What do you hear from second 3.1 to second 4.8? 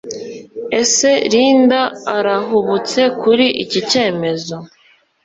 KURI IKI CYEMEZO